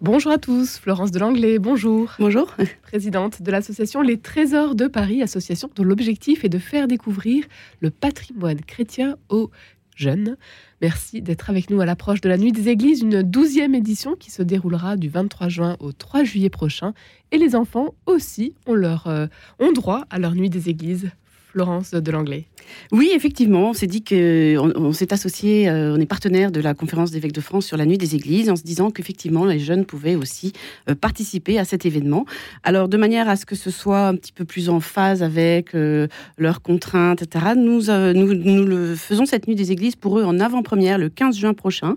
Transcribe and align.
Bonjour 0.00 0.30
à 0.30 0.38
tous, 0.38 0.78
Florence 0.78 1.10
Delanglais, 1.10 1.58
bonjour. 1.58 2.12
Bonjour. 2.20 2.54
Présidente 2.82 3.42
de 3.42 3.50
l'association 3.50 4.00
Les 4.00 4.16
Trésors 4.16 4.76
de 4.76 4.86
Paris, 4.86 5.22
association 5.22 5.68
dont 5.74 5.82
l'objectif 5.82 6.44
est 6.44 6.48
de 6.48 6.58
faire 6.58 6.86
découvrir 6.86 7.44
le 7.80 7.90
patrimoine 7.90 8.60
chrétien 8.60 9.16
aux 9.28 9.50
jeunes. 9.96 10.36
Merci 10.80 11.20
d'être 11.20 11.50
avec 11.50 11.68
nous 11.68 11.80
à 11.80 11.84
l'approche 11.84 12.20
de 12.20 12.28
la 12.28 12.38
Nuit 12.38 12.52
des 12.52 12.68
Églises, 12.68 13.02
une 13.02 13.24
douzième 13.24 13.74
édition 13.74 14.14
qui 14.14 14.30
se 14.30 14.42
déroulera 14.42 14.96
du 14.96 15.08
23 15.08 15.48
juin 15.48 15.76
au 15.80 15.90
3 15.90 16.22
juillet 16.22 16.50
prochain. 16.50 16.94
Et 17.32 17.38
les 17.38 17.56
enfants 17.56 17.94
aussi 18.06 18.54
ont, 18.66 18.74
leur, 18.74 19.08
euh, 19.08 19.26
ont 19.58 19.72
droit 19.72 20.04
à 20.10 20.20
leur 20.20 20.36
Nuit 20.36 20.48
des 20.48 20.68
Églises. 20.68 21.10
Florence 21.50 21.90
de 21.90 22.10
l'Anglais. 22.12 22.46
Oui, 22.92 23.10
effectivement, 23.14 23.70
on 23.70 23.72
s'est 23.72 23.86
dit 23.86 24.02
qu'on 24.02 24.72
on, 24.74 24.92
s'est 24.92 25.12
associé, 25.12 25.68
euh, 25.68 25.94
on 25.94 26.00
est 26.00 26.06
partenaire 26.06 26.50
de 26.50 26.60
la 26.60 26.74
conférence 26.74 27.10
d'évêques 27.10 27.32
de 27.32 27.40
France 27.40 27.66
sur 27.66 27.76
la 27.76 27.86
nuit 27.86 27.98
des 27.98 28.14
églises, 28.14 28.50
en 28.50 28.56
se 28.56 28.62
disant 28.62 28.90
qu'effectivement 28.90 29.44
les 29.44 29.58
jeunes 29.58 29.84
pouvaient 29.84 30.14
aussi 30.14 30.52
euh, 30.88 30.94
participer 30.94 31.58
à 31.58 31.64
cet 31.64 31.86
événement. 31.86 32.24
Alors 32.62 32.88
de 32.88 32.96
manière 32.96 33.28
à 33.28 33.36
ce 33.36 33.46
que 33.46 33.54
ce 33.54 33.70
soit 33.70 34.08
un 34.08 34.14
petit 34.14 34.32
peu 34.32 34.44
plus 34.44 34.68
en 34.68 34.80
phase 34.80 35.22
avec 35.22 35.74
euh, 35.74 36.08
leurs 36.38 36.62
contraintes, 36.62 37.22
etc. 37.22 37.52
Nous, 37.56 37.86
nous, 38.14 38.34
nous, 38.34 38.64
le 38.64 38.94
faisons 38.94 39.26
cette 39.26 39.48
nuit 39.48 39.54
des 39.54 39.72
églises 39.72 39.96
pour 39.96 40.18
eux 40.18 40.24
en 40.24 40.40
avant-première 40.40 40.98
le 40.98 41.08
15 41.08 41.36
juin 41.36 41.54
prochain 41.54 41.96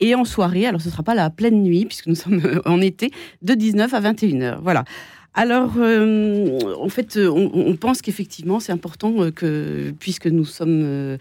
et 0.00 0.14
en 0.14 0.24
soirée. 0.24 0.66
Alors 0.66 0.80
ce 0.80 0.86
ne 0.86 0.92
sera 0.92 1.02
pas 1.02 1.14
la 1.14 1.30
pleine 1.30 1.62
nuit 1.62 1.84
puisque 1.84 2.06
nous 2.06 2.14
sommes 2.14 2.60
en 2.64 2.80
été 2.80 3.10
de 3.42 3.54
19 3.54 3.92
à 3.94 4.00
21 4.00 4.30
h 4.38 4.58
Voilà. 4.62 4.84
Alors, 5.34 5.74
euh, 5.78 6.74
en 6.76 6.88
fait, 6.88 7.16
on, 7.16 7.76
pense 7.76 8.02
qu'effectivement, 8.02 8.58
c'est 8.58 8.72
important 8.72 9.22
euh, 9.22 9.30
que, 9.30 9.92
puisque 10.00 10.26
nous 10.26 10.44
sommes 10.44 10.82
euh, 10.82 11.18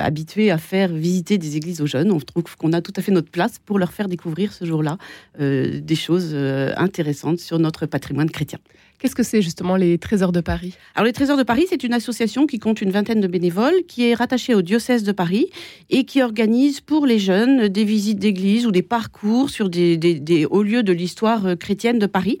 habitués 0.00 0.50
à 0.50 0.56
faire 0.56 0.88
visiter 0.88 1.36
des 1.36 1.56
églises 1.56 1.82
aux 1.82 1.86
jeunes, 1.86 2.12
on 2.12 2.18
trouve 2.18 2.56
qu'on 2.56 2.72
a 2.72 2.80
tout 2.80 2.94
à 2.96 3.02
fait 3.02 3.12
notre 3.12 3.30
place 3.30 3.58
pour 3.64 3.78
leur 3.78 3.92
faire 3.92 4.08
découvrir 4.08 4.52
ce 4.52 4.64
jour-là 4.64 4.96
des 5.38 5.94
choses 5.94 6.34
intéressantes 6.34 7.38
sur 7.38 7.58
notre 7.58 7.86
patrimoine 7.86 8.30
chrétien. 8.30 8.58
Qu'est-ce 8.98 9.14
que 9.14 9.22
c'est 9.22 9.42
justement 9.42 9.76
les 9.76 9.98
Trésors 9.98 10.32
de 10.32 10.40
Paris? 10.40 10.74
Alors 10.94 11.04
les 11.04 11.12
Trésors 11.12 11.36
de 11.36 11.42
Paris, 11.42 11.66
c'est 11.68 11.84
une 11.84 11.92
association 11.92 12.46
qui 12.46 12.58
compte 12.58 12.80
une 12.80 12.90
vingtaine 12.90 13.20
de 13.20 13.26
bénévoles, 13.26 13.84
qui 13.86 14.08
est 14.08 14.14
rattachée 14.14 14.54
au 14.54 14.62
diocèse 14.62 15.02
de 15.02 15.12
Paris 15.12 15.48
et 15.90 16.04
qui 16.04 16.22
organise 16.22 16.80
pour 16.80 17.04
les 17.04 17.18
jeunes 17.18 17.68
des 17.68 17.84
visites 17.84 18.18
d'églises 18.18 18.66
ou 18.66 18.70
des 18.70 18.82
parcours 18.82 19.50
sur 19.50 19.68
des, 19.68 19.96
des 19.98 20.46
hauts 20.46 20.62
lieux 20.62 20.82
de 20.82 20.92
l'histoire 20.92 21.58
chrétienne 21.58 21.98
de 21.98 22.06
Paris 22.06 22.38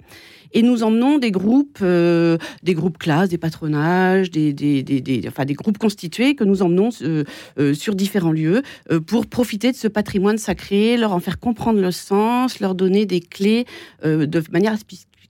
et 0.52 0.62
nous 0.62 0.82
emmenons 0.82 1.18
des 1.18 1.30
groupes, 1.30 1.78
euh, 1.82 2.38
des 2.62 2.74
groupes 2.74 2.98
classes, 2.98 3.28
des 3.28 3.38
patronages, 3.38 4.30
des, 4.30 4.52
des, 4.52 4.82
des, 4.82 5.22
enfin, 5.26 5.44
des 5.44 5.54
groupes 5.54 5.78
constitués 5.78 6.34
que 6.34 6.44
nous 6.44 6.62
emmenons 6.62 6.90
euh, 7.02 7.24
euh, 7.58 7.74
sur 7.74 7.94
différents 7.94 8.32
lieux 8.32 8.62
pour 9.06 9.26
profiter 9.26 9.72
de 9.72 9.76
ce 9.76 9.88
patrimoine 9.88 10.38
sacré, 10.38 10.96
leur 10.96 11.12
en 11.12 11.20
faire 11.20 11.38
comprendre 11.38 11.80
le 11.80 11.90
sens, 11.90 12.60
leur 12.60 12.74
donner 12.74 13.06
des 13.06 13.20
clés 13.20 13.66
de 14.02 14.42
manière 14.52 14.74
à 14.74 14.76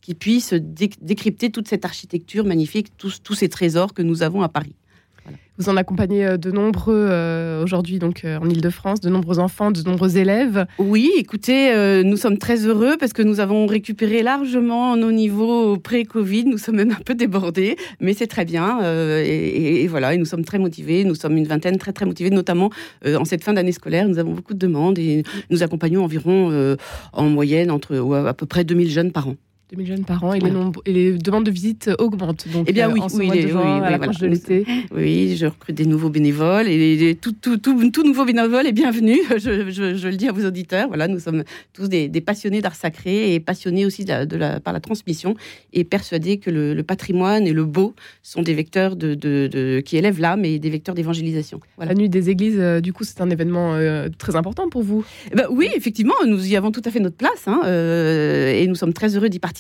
qu'ils 0.00 0.14
puissent 0.14 0.55
décrypter 0.55 1.50
toute 1.50 1.69
cette 1.69 1.84
architecture 1.84 2.44
magnifique, 2.44 2.97
tous, 2.97 3.22
tous 3.22 3.34
ces 3.34 3.48
trésors 3.48 3.92
que 3.92 4.03
nous 4.03 4.22
avons 4.22 4.42
à 4.42 4.48
Paris. 4.48 4.75
Vous 5.59 5.71
en 5.71 5.77
accompagnez 5.77 6.27
euh, 6.27 6.37
de 6.37 6.51
nombreux 6.51 7.07
euh, 7.09 7.63
aujourd'hui 7.63 7.99
donc 7.99 8.25
euh, 8.25 8.39
en 8.39 8.49
Ile-de-France, 8.49 9.01
de 9.01 9.09
nombreux 9.09 9.39
enfants, 9.39 9.71
de 9.71 9.83
nombreux 9.83 10.19
élèves. 10.19 10.67
Oui, 10.79 11.11
écoutez, 11.17 12.03
nous 12.05 12.17
sommes 12.17 12.39
très 12.39 12.67
heureux 12.67 12.97
parce 12.99 13.13
que 13.13 13.23
nous 13.23 13.41
avons 13.41 13.67
récupéré 13.67 14.23
largement 14.23 14.97
nos 14.97 15.13
niveaux 15.13 15.79
pré-Covid. 15.79 16.45
Nous 16.45 16.59
sommes 16.59 16.77
même 16.77 16.91
un 16.91 17.03
peu 17.05 17.15
débordés, 17.15 17.77
mais 18.01 18.13
c'est 18.13 18.27
très 18.27 18.45
bien. 18.45 18.81
Et, 19.23 19.87
voilà, 19.89 20.15
et 20.15 20.19
nous 20.19 20.25
sommes 20.25 20.45
très 20.45 20.59
motivés. 20.59 21.05
Nous 21.05 21.15
sommes 21.15 21.37
une 21.37 21.47
vingtaine 21.47 21.79
très 21.79 21.93
très 21.93 22.07
motivés, 22.07 22.31
notamment 22.31 22.71
en 23.05 23.25
cette 23.25 23.45
fin 23.45 23.53
d'année 23.53 23.73
scolaire. 23.73 24.09
Nous 24.09 24.19
avons 24.19 24.33
beaucoup 24.33 24.55
de 24.55 24.59
demandes 24.59 24.99
et 24.99 25.23
nous 25.51 25.63
accompagnons 25.63 26.05
environ 26.05 26.77
en 27.13 27.25
moyenne 27.25 27.71
entre 27.71 27.97
à 28.27 28.35
peu 28.35 28.47
près 28.47 28.65
2000 28.65 28.91
jeunes 28.91 29.13
par 29.13 29.29
an. 29.29 29.37
2000 29.70 29.86
jeunes 29.86 30.05
par 30.05 30.22
an 30.22 30.33
et, 30.33 30.39
les, 30.39 30.53
et 30.86 30.92
les 30.92 31.19
demandes 31.19 31.45
de 31.45 31.50
visite 31.50 31.91
augmentent. 31.98 32.47
Donc, 32.53 32.67
eh 32.69 32.72
bien, 32.72 32.89
oui, 32.89 33.00
oui, 33.14 33.28
oui, 33.33 33.41
de 33.41 34.27
l'été. 34.27 34.64
Oui, 34.95 35.37
je 35.37 35.47
recrute 35.47 35.75
des 35.75 35.87
nouveaux 35.87 36.09
bénévoles 36.09 36.69
et 36.69 37.19
tout, 37.21 37.32
tout, 37.32 37.56
tout, 37.56 37.91
tout 37.91 38.05
nouveau 38.05 38.25
bénévole 38.25 38.66
est 38.66 38.72
bienvenu. 38.72 39.19
Je, 39.37 39.71
je, 39.71 40.09
le 40.09 40.16
dis 40.16 40.28
à 40.28 40.32
vos 40.32 40.47
auditeurs. 40.47 40.88
Voilà, 40.88 41.09
nous 41.09 41.19
sommes 41.19 41.44
tous 41.72 41.88
des, 41.88 42.09
passionnés 42.21 42.60
d'art 42.60 42.75
sacré 42.75 43.34
et 43.34 43.41
passionnés 43.41 43.84
aussi 43.84 44.05
de 44.05 44.37
la, 44.37 44.60
par 44.60 44.72
la 44.72 44.81
transmission 44.81 45.34
et 45.72 45.84
persuadés 45.84 46.38
que 46.38 46.50
le, 46.50 46.82
patrimoine 46.82 47.47
et 47.47 47.53
le 47.53 47.65
beau 47.65 47.94
sont 48.22 48.43
des 48.43 48.55
vecteurs 48.55 48.97
de, 48.97 49.15
de, 49.15 49.81
qui 49.84 49.97
élèvent 49.97 50.21
l'âme 50.21 50.44
et 50.44 50.59
des 50.59 50.71
vecteurs 50.71 50.94
d'évangélisation. 50.94 51.60
Voilà. 51.76 51.93
La 51.93 51.99
nuit 51.99 52.09
des 52.09 52.31
églises, 52.31 52.59
euh, 52.59 52.81
du 52.81 52.93
coup, 52.93 53.05
c'est 53.05 53.21
un 53.21 53.31
événement 53.31 53.75
euh, 53.75 54.09
très 54.16 54.37
important 54.37 54.69
pour 54.69 54.82
vous? 54.82 55.05
Eh 55.32 55.34
ben, 55.34 55.47
oui, 55.50 55.69
effectivement, 55.75 56.15
nous 56.26 56.47
y 56.47 56.56
avons 56.56 56.71
tout 56.71 56.82
à 56.84 56.91
fait 56.91 57.00
notre 57.00 57.16
place 57.16 57.47
hein, 57.47 57.62
euh, 57.65 58.53
et 58.53 58.66
nous 58.66 58.75
sommes 58.75 58.93
très 58.93 59.16
heureux 59.16 59.28
d'y 59.28 59.38
participer 59.38 59.56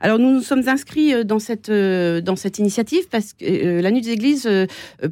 alors 0.00 0.18
nous 0.18 0.30
nous 0.30 0.42
sommes 0.42 0.68
inscrits 0.68 1.14
euh, 1.14 1.24
dans 1.24 1.38
cette, 1.38 1.68
euh, 1.68 2.20
dans 2.20 2.36
cette 2.36 2.58
initiative 2.58 3.08
parce 3.10 3.32
que 3.32 3.44
euh, 3.44 3.82
la 3.82 3.90
Nuit 3.90 4.00
des 4.00 4.10
Églises 4.10 4.48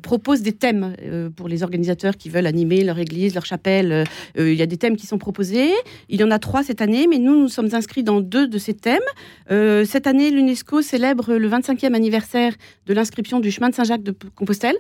propose 0.02 0.42
des 0.42 0.52
thèmes 0.52 0.94
pour 1.36 1.48
les 1.48 1.62
organisateurs 1.62 2.16
qui 2.16 2.28
veulent 2.28 2.46
animer 2.46 2.84
leur 2.84 2.98
église, 2.98 3.34
leur 3.34 3.46
chapelle. 3.46 4.04
Il 4.36 4.54
y 4.54 4.62
a 4.62 4.66
des 4.66 4.76
thèmes 4.76 4.96
qui 4.96 5.06
sont 5.06 5.18
proposés. 5.18 5.70
Il 6.08 6.20
y 6.20 6.24
en 6.24 6.30
a 6.30 6.38
trois 6.38 6.62
cette 6.62 6.80
année, 6.80 7.06
mais 7.08 7.18
nous 7.18 7.38
nous 7.38 7.48
sommes 7.48 7.74
inscrits 7.74 8.02
dans 8.02 8.20
deux 8.20 8.46
de 8.46 8.58
ces 8.58 8.74
thèmes. 8.74 9.00
Cette 9.48 10.06
année, 10.06 10.30
l'UNESCO 10.30 10.82
célèbre 10.82 11.34
le 11.34 11.48
25e 11.48 11.94
anniversaire 11.94 12.54
de 12.86 12.94
l'inscription 12.94 13.40
du 13.40 13.50
chemin 13.50 13.70
de 13.70 13.74
Saint-Jacques 13.74 14.02
de 14.02 14.14
Compostelle. 14.34 14.76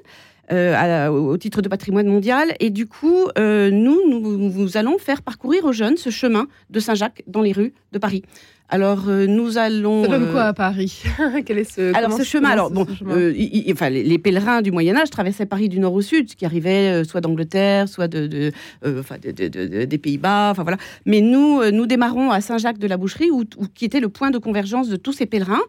Au 0.50 1.36
titre 1.36 1.62
de 1.62 1.68
patrimoine 1.68 2.06
mondial. 2.06 2.54
Et 2.60 2.70
du 2.70 2.86
coup, 2.86 3.28
nous, 3.36 4.00
nous, 4.08 4.36
nous, 4.36 4.76
allons 4.76 4.98
faire 4.98 5.22
parcourir 5.22 5.64
aux 5.64 5.72
jeunes 5.72 5.96
ce 5.96 6.10
chemin 6.10 6.46
de 6.70 6.80
Saint-Jacques 6.80 7.22
dans 7.26 7.42
les 7.42 7.52
rues 7.52 7.72
de 7.92 7.98
Paris. 7.98 8.22
Alors 8.70 9.04
euh, 9.08 9.26
nous 9.26 9.58
allons. 9.58 10.04
Ça 10.04 10.08
donne 10.08 10.32
quoi 10.32 10.40
euh, 10.40 10.48
à 10.48 10.52
Paris 10.54 11.02
Quel 11.44 11.58
est 11.58 11.70
ce 11.70 11.94
Alors 11.94 12.12
ce 12.12 12.22
chemin, 12.22 12.48
alors 12.48 12.70
bon, 12.70 12.86
euh, 13.08 13.32
enfin 13.70 13.90
les, 13.90 14.18
pèlerins 14.18 14.62
du 14.62 14.72
Moyen 14.72 14.96
Âge 14.96 15.10
traversaient 15.10 15.44
Paris 15.44 15.68
du 15.68 15.78
nord 15.78 15.92
au 15.92 16.00
sud, 16.00 16.34
qui 16.34 16.46
arrivaient 16.46 17.04
soit 17.04 17.20
d'Angleterre, 17.20 17.88
soit 17.88 18.08
de, 18.08 18.52
enfin, 18.84 19.16
des 19.20 19.98
Pays-Bas, 19.98 20.50
enfin 20.50 20.62
voilà. 20.62 20.78
Mais 21.04 21.20
nous 21.20 21.62
nous 21.70 21.86
démarrons 21.86 22.30
à 22.30 22.40
Saint-Jacques 22.40 22.78
de 22.78 22.86
la 22.86 22.96
Boucherie, 22.96 23.30
où, 23.30 23.44
qui 23.74 23.84
était 23.84 24.00
le 24.00 24.08
point 24.08 24.30
de 24.30 24.38
convergence 24.38 24.88
de 24.88 24.96
tous 24.96 25.12
ces 25.12 25.26
pèlerins. 25.26 25.62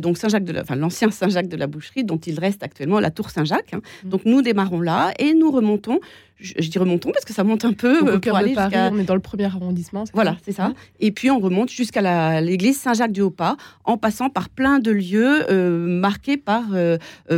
donc 0.00 0.16
Saint-Jacques 0.16 0.44
de, 0.44 0.58
enfin 0.58 0.76
l'ancien 0.76 1.10
Saint-Jacques 1.10 1.48
de 1.48 1.56
la 1.56 1.66
Boucherie, 1.66 2.04
dont 2.04 2.18
il 2.18 2.40
reste 2.40 2.62
actuellement 2.62 3.00
la 3.00 3.10
tour 3.10 3.30
Saint-Jacques. 3.30 3.74
Hein. 3.74 3.80
Donc 4.10 4.26
nous 4.26 4.42
démarrons 4.42 4.80
là 4.80 5.12
et 5.18 5.32
nous 5.32 5.50
remontons 5.50 6.00
je, 6.40 6.68
dis 6.68 6.78
remontons 6.78 7.10
parce 7.12 7.24
que 7.24 7.32
ça 7.32 7.44
monte 7.44 7.64
un 7.64 7.72
peu 7.72 8.08
euh, 8.08 8.18
pour 8.18 8.36
aller 8.36 8.54
Paris, 8.54 8.74
on 8.92 8.98
est 8.98 9.04
dans 9.04 9.14
le 9.14 9.20
premier 9.20 9.44
arrondissement. 9.44 10.04
Voilà, 10.14 10.36
c'est 10.42 10.52
ça. 10.52 10.72
Et 10.98 11.10
puis 11.10 11.30
on 11.30 11.38
remonte 11.38 11.70
jusqu'à 11.70 12.40
l'église 12.40 12.78
Saint-Jacques-du-Haut-Pas, 12.80 13.56
en 13.84 13.96
passant 13.96 14.30
par 14.30 14.48
plein 14.48 14.78
de 14.78 14.90
lieux 14.90 15.50
euh, 15.50 15.86
marqués 15.86 16.36
par, 16.36 16.64
euh, 16.72 16.96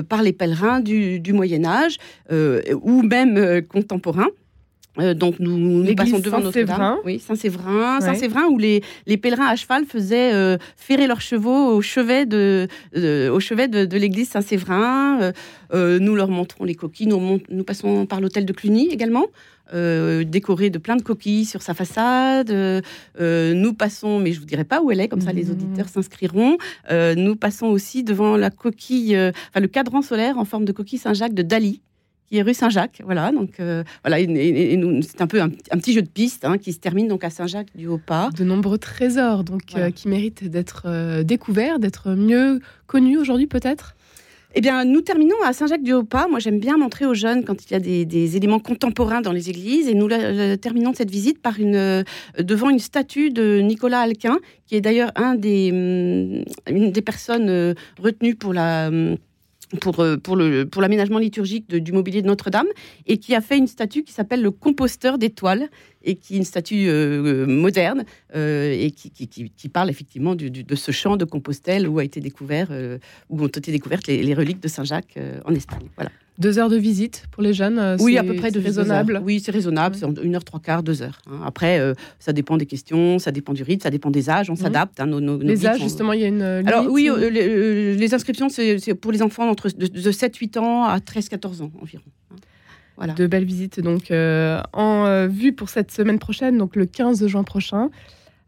par 0.09 0.23
les 0.23 0.33
pèlerins 0.33 0.81
du, 0.81 1.21
du 1.21 1.33
Moyen 1.33 1.65
Âge 1.65 1.97
ou 2.31 3.03
même 3.03 3.63
contemporains. 3.63 4.29
Euh, 4.99 5.15
donc 5.15 5.41
nous, 5.41 5.57
nous 5.57 5.95
passons 5.95 6.19
devant 6.19 6.41
Notre-Dame. 6.41 6.99
Oui, 7.05 7.19
Saint-Séverin, 7.19 8.01
Saint-Séverin 8.01 8.45
où 8.47 8.59
les, 8.59 8.83
les, 9.07 9.17
pèlerins 9.17 9.47
à 9.47 9.57
cheval 9.57 9.87
faisaient 9.87 10.35
euh, 10.35 10.59
ferrer 10.77 11.07
leurs 11.07 11.23
chevaux 11.23 11.69
au 11.69 11.81
chevet 11.81 12.27
de, 12.27 12.69
au 13.31 13.41
chevet 13.41 13.69
de, 13.69 13.97
l'église 13.97 14.29
Saint-Séverin. 14.29 15.33
Euh, 15.73 15.99
nous 15.99 16.15
leur 16.15 16.29
montrons 16.29 16.65
les 16.65 16.75
coquilles. 16.75 17.07
Nous, 17.07 17.41
nous 17.49 17.65
passons 17.65 18.05
par 18.05 18.21
l'hôtel 18.21 18.45
de 18.45 18.53
Cluny 18.53 18.89
également. 18.89 19.27
décoré 19.73 20.69
de 20.69 20.79
plein 20.79 20.97
de 20.97 21.03
coquilles 21.03 21.47
sur 21.47 21.63
sa 21.63 21.73
façade. 21.73 22.53
nous 23.19 23.73
passons, 23.73 24.19
mais 24.19 24.33
je 24.33 24.41
vous 24.41 24.47
dirai 24.47 24.65
pas 24.65 24.83
où 24.83 24.91
elle 24.91 25.01
est, 25.01 25.09
comme 25.09 25.23
ça 25.23 25.33
les 25.33 25.45
mmh. 25.45 25.53
auditeurs 25.53 25.89
s'inscriront. 25.89 26.59
nous 27.17 27.37
passons 27.37 27.69
aussi 27.69 28.05
devant 28.05 28.37
la 28.37 28.51
coquille, 28.51 29.17
enfin 29.17 29.61
le 29.61 29.69
cadran 29.69 30.03
solaire 30.03 30.37
en 30.37 30.45
forme 30.45 30.67
de 30.67 30.73
coquille 30.73 30.99
Saint-Jacques 30.99 31.35
de 31.35 31.43
Dali, 31.43 31.81
qui 32.33 32.39
est 32.39 32.43
rue 32.43 32.55
Saint-Jacques. 32.55 33.03
Voilà, 33.05 33.31
donc 33.31 33.61
euh, 33.61 33.85
voilà, 34.03 34.17
c'est 34.17 35.21
un 35.21 35.27
peu 35.27 35.43
un, 35.43 35.51
petit 35.51 35.93
jeu 35.93 36.01
de 36.01 36.09
piste 36.09 36.47
hein, 36.47 36.57
qui 36.57 36.73
se 36.73 36.79
termine 36.79 37.07
donc 37.07 37.25
à 37.25 37.31
Saint-Jacques 37.31 37.77
du 37.77 37.87
Haut-Pas. 37.87 38.31
De 38.35 38.43
nombreux 38.43 38.79
trésors 38.79 39.45
donc 39.45 39.77
euh, 39.77 39.91
qui 39.91 40.09
méritent 40.09 40.49
d'être 40.49 40.85
euh, 40.87 41.25
découverts, 41.25 41.79
d'être 41.79 42.13
mieux 42.13 42.61
connus 42.87 43.19
aujourd'hui 43.19 43.47
peut-être? 43.47 43.97
Eh 44.55 44.63
bien, 44.63 44.87
nous 44.87 45.03
terminons 45.03 45.37
à 45.45 45.53
Saint-Jacques-du-Haut-Pas. 45.53 46.29
Moi, 46.29 46.39
j'aime 46.39 46.59
bien 46.59 46.79
montrer 46.79 47.05
aux 47.05 47.15
jeunes 47.15 47.45
quand 47.45 47.65
il 47.65 47.73
y 47.73 47.75
a 47.75 47.81
des, 47.81 48.37
éléments 48.37 48.61
contemporains 48.61 49.21
dans 49.21 49.33
les 49.33 49.49
églises. 49.49 49.89
Et 49.89 49.95
nous 49.95 50.09
terminons 50.59 50.93
cette 50.95 51.11
visite 51.11 51.41
par 51.41 51.59
une, 51.59 52.05
devant 52.39 52.69
une 52.69 52.79
statue 52.79 53.31
de 53.31 53.61
Nicolas 53.61 54.01
Alquin, 54.01 54.39
qui 54.67 54.77
est 54.77 54.83
d'ailleurs 54.83 55.11
un 55.17 55.37
des, 55.37 55.71
hum, 55.73 56.45
une 56.75 56.93
des 56.93 57.01
personnes 57.01 57.75
retenues 57.99 58.35
pour 58.35 58.53
la 58.53 58.89
hum, 58.89 59.17
pour, 59.81 60.01
euh, 60.01 60.17
pour, 60.17 60.37
le, 60.37 60.67
pour 60.67 60.83
l'aménagement 60.83 61.19
liturgique 61.19 61.75
du 61.75 61.93
mobilier 61.93 62.23
de 62.23 62.27
Notre-Dame 62.27 62.67
et 63.07 63.19
qui 63.19 63.35
a 63.35 63.41
fait 63.41 63.59
une 63.59 63.67
statue 63.67 64.05
qui 64.05 64.13
s'appelle 64.13 64.43
le 64.43 64.51
composteur 64.51 65.19
d'étoiles 65.19 65.69
et 66.05 66.17
qui 66.17 66.35
est 66.35 66.39
une 66.39 66.45
statue 66.45 66.89
euh, 66.89 67.47
moderne 67.47 68.05
euh, 68.35 68.73
et 68.73 68.91
qui, 68.91 69.11
qui, 69.11 69.29
qui, 69.29 69.69
parle 69.69 69.89
effectivement 69.91 70.35
du, 70.35 70.51
de 70.51 70.75
ce 70.75 70.91
champ 70.91 71.17
de 71.17 71.25
Compostelle 71.25 71.89
où, 71.89 71.99
a 71.99 72.05
été 72.05 72.21
découvert, 72.21 72.71
où 73.31 73.43
ont 73.43 73.47
été 73.47 73.71
découvertes 73.73 74.07
les, 74.07 74.23
les 74.23 74.35
reliques 74.35 74.61
de 74.61 74.69
Saint-Jacques 74.69 75.19
en 75.45 75.55
Espagne. 75.55 75.89
Voilà. 75.97 76.11
Deux 76.39 76.59
heures 76.59 76.71
de 76.71 76.77
visite 76.77 77.25
pour 77.31 77.43
les 77.43 77.53
jeunes 77.53 77.79
euh, 77.79 77.97
Oui, 78.01 78.15
c'est- 78.15 78.19
à 78.19 78.25
peu 78.25 78.35
près 78.35 78.51
de 78.51 78.59
raisonnable? 78.59 79.21
Oui, 79.23 79.39
c'est 79.41 79.53
raisonnable. 79.53 79.97
C'est 79.97 80.07
une 80.25 80.35
heure, 80.35 80.45
trois 80.45 80.61
quarts, 80.61 80.83
deux 80.83 81.03
heures. 81.03 81.21
hein. 81.31 81.41
Après, 81.45 81.79
euh, 81.79 81.95
ça 82.19 82.33
dépend 82.33 82.57
des 82.57 82.65
questions, 82.67 83.19
ça 83.19 83.31
dépend 83.33 83.53
du 83.53 83.63
rythme, 83.63 83.83
ça 83.83 83.91
dépend 83.91 84.11
des 84.11 84.31
âges. 84.31 84.49
On 84.51 84.57
s'adapte. 84.57 84.99
hein, 84.99 85.07
nos- 85.07 85.21
nos- 85.21 85.39
Les 85.39 85.67
âges, 85.67 85.79
sont- 85.79 85.85
justement, 85.85 86.13
il 86.15 86.21
y 86.21 86.25
a 86.25 86.29
une 86.29 86.41
euh, 86.43 86.63
Alors 86.65 86.81
limite, 86.81 86.95
oui, 86.95 87.11
ou- 87.11 87.15
euh, 87.15 87.29
les, 87.31 87.95
les 87.97 88.15
inscriptions, 88.15 88.49
c'est 88.49 88.95
pour 88.95 89.13
les 89.13 89.21
enfants 89.23 89.49
entre 89.49 89.69
de, 89.69 89.87
de 89.87 90.11
7-8 90.11 90.57
ans 90.59 90.85
à 90.85 90.99
13-14 91.01 91.61
ans 91.63 91.71
environ. 91.81 92.03
hein. 92.33 92.37
Voilà. 92.97 93.15
de 93.15 93.27
belles 93.27 93.45
visites 93.47 93.81
donc 93.81 94.11
euh, 94.11 94.61
en 94.75 95.27
vue 95.27 95.53
pour 95.53 95.69
cette 95.71 95.91
semaine 95.91 96.19
prochaine, 96.19 96.57
donc 96.59 96.77
le 96.77 96.85
15 96.87 97.27
juin 97.27 97.43
prochain, 97.43 97.91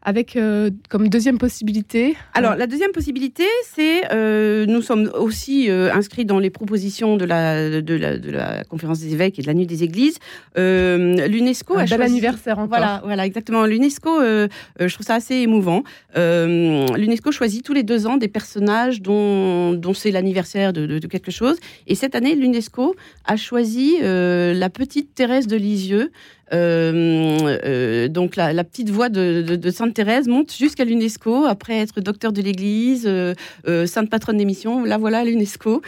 avec 0.07 0.35
euh, 0.35 0.69
comme 0.89 1.09
deuxième 1.09 1.39
possibilité. 1.39 2.15
Alors, 2.35 2.55
la 2.55 2.67
deuxième 2.67 2.91
possibilité, 2.91 3.43
c'est 3.73 4.13
euh, 4.13 4.65
nous 4.67 4.83
sommes 4.83 5.09
aussi 5.17 5.67
euh, 5.69 5.91
inscrits 5.91 6.25
dans 6.25 6.37
les 6.37 6.51
propositions 6.51 7.17
de 7.17 7.25
la, 7.25 7.81
de, 7.81 7.95
la, 7.95 8.17
de 8.19 8.29
la 8.29 8.63
conférence 8.65 8.99
des 8.99 9.11
évêques 9.13 9.39
et 9.39 9.41
de 9.41 9.47
la 9.47 9.55
nuit 9.55 9.65
des 9.65 9.83
églises. 9.83 10.19
Euh, 10.59 11.27
L'UNESCO 11.27 11.73
un 11.73 11.79
a 11.79 11.85
bel 11.85 11.99
choisi- 11.99 12.03
anniversaire 12.11 12.59
encore. 12.59 12.69
Voilà, 12.69 13.01
voilà, 13.03 13.25
exactement. 13.25 13.65
L'UNESCO, 13.65 14.21
euh, 14.21 14.47
euh, 14.79 14.87
je 14.87 14.93
trouve 14.93 15.07
ça 15.07 15.15
assez 15.15 15.35
émouvant. 15.37 15.83
Euh, 16.17 16.85
L'UNESCO 16.95 17.31
choisit 17.31 17.63
tous 17.65 17.73
les 17.73 17.83
deux 17.83 18.05
ans 18.05 18.17
des 18.17 18.27
personnages 18.27 19.01
dont, 19.01 19.73
dont 19.73 19.95
c'est 19.95 20.11
l'anniversaire 20.11 20.71
de, 20.71 20.85
de- 20.85 20.99
de 20.99 21.07
quelque 21.07 21.31
chose. 21.31 21.57
Et 21.87 21.95
cette 21.95 22.13
année, 22.13 22.35
l'UNESCO 22.35 22.95
a 23.25 23.37
choisi 23.37 23.95
euh, 24.03 24.53
la 24.53 24.69
petite 24.69 25.15
Thérèse 25.15 25.47
de 25.47 25.55
Lisieux. 25.57 26.11
Euh, 26.53 27.57
euh, 27.65 28.07
donc 28.07 28.35
la, 28.35 28.53
la 28.53 28.63
petite 28.63 28.89
voix 28.89 29.09
de, 29.09 29.41
de- 29.41 29.55
de 29.55 29.69
Sainte 29.71 29.93
Thérèse 29.93 30.27
monte 30.27 30.53
jusqu'à 30.53 30.85
l'UNESCO 30.85 31.45
après 31.45 31.77
être 31.79 32.01
docteur 32.01 32.31
de 32.33 32.41
l'Église, 32.41 33.05
euh, 33.07 33.33
euh, 33.67 33.85
sainte 33.85 34.09
patronne 34.09 34.37
des 34.37 34.45
missions. 34.45 34.83
La 34.85 34.97
voilà 34.97 35.23
l'UNESCO 35.23 35.81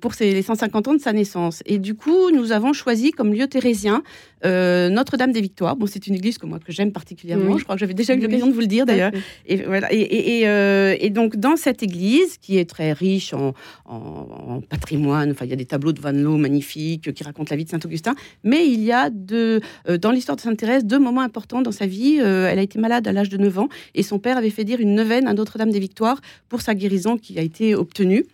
pour 0.00 0.14
ses, 0.14 0.32
les 0.32 0.42
150 0.42 0.88
ans 0.88 0.94
de 0.94 1.00
sa 1.00 1.12
naissance. 1.12 1.62
Et 1.66 1.78
du 1.78 1.94
coup, 1.94 2.30
nous 2.30 2.52
avons 2.52 2.72
choisi 2.72 3.10
comme 3.10 3.32
lieu 3.32 3.46
thérésien 3.46 4.02
euh, 4.44 4.88
Notre-Dame 4.90 5.32
des 5.32 5.40
Victoires. 5.40 5.76
Bon, 5.76 5.86
c'est 5.86 6.06
une 6.06 6.14
église 6.14 6.38
que 6.38 6.46
moi 6.46 6.58
que 6.58 6.70
j'aime 6.72 6.92
particulièrement. 6.92 7.52
Oui. 7.52 7.58
Je 7.58 7.64
crois 7.64 7.74
que 7.76 7.80
j'avais 7.80 7.94
déjà 7.94 8.12
eu 8.14 8.16
Oui. 8.16 8.22
l'occasion 8.24 8.46
de 8.48 8.52
vous 8.52 8.60
le 8.60 8.66
dire 8.66 8.84
d'ailleurs. 8.86 9.12
Et 9.46 9.56
voilà. 9.64 9.92
Et, 9.92 9.98
et- 10.00 10.40
et, 10.40 10.48
euh, 10.48 10.94
et 11.00 11.10
donc 11.10 11.36
dans 11.36 11.56
cette 11.56 11.82
église 11.82 12.36
qui 12.38 12.58
est 12.58 12.68
très 12.68 12.92
riche 12.92 13.32
en, 13.32 13.54
en- 13.86 14.26
en 14.56 14.60
patrimoine, 14.60 15.30
enfin 15.30 15.44
il 15.46 15.50
y 15.50 15.54
a 15.54 15.56
des 15.56 15.64
tableaux 15.64 15.92
de 15.92 16.00
Van 16.00 16.12
Loo 16.12 16.36
magnifiques 16.36 17.12
qui 17.14 17.24
racontent 17.24 17.48
la 17.50 17.56
vie 17.56 17.64
de 17.64 17.70
Saint 17.70 17.80
Augustin, 17.84 18.14
mais 18.44 18.68
il 18.68 18.82
y 18.82 18.92
a 18.92 19.10
de, 19.10 19.60
euh, 19.88 19.98
dans 19.98 20.10
l'histoire 20.10 20.36
de 20.36 20.40
Sainte 20.42 20.58
Thérèse 20.58 20.84
deux 20.84 20.98
moments 20.98 21.20
importants 21.22 21.62
dans 21.62 21.72
sa 21.72 21.86
vie. 21.86 22.18
Euh, 22.20 22.48
elle 22.50 22.58
a 22.58 22.62
été 22.62 22.78
malade 22.78 23.06
à 23.08 23.12
l'âge 23.12 23.28
de 23.28 23.36
9 23.38 23.58
ans 23.58 23.68
et 23.94 24.02
son 24.02 24.18
père 24.18 24.36
avait 24.36 24.50
fait 24.50 24.64
dire 24.64 24.80
une 24.80 24.94
neuvaine 24.94 25.26
à 25.26 25.34
Notre-Dame 25.34 25.70
des 25.70 25.80
Victoires 25.80 26.20
pour 26.48 26.60
sa 26.60 26.74
guérison 26.74 27.16
qui 27.16 27.38
a 27.38 27.42
été 27.42 27.74
obtenue. 27.74 28.24